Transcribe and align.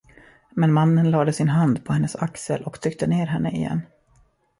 Men 0.49 0.73
mannen 0.73 1.11
lade 1.11 1.33
sin 1.33 1.49
hand 1.49 1.85
på 1.85 1.93
hennes 1.93 2.15
axel 2.15 2.63
och 2.63 2.81
tryckte 2.81 3.07
ner 3.07 3.25
henne 3.27 3.51
igen. 3.51 3.81